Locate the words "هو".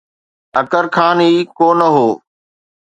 1.95-2.07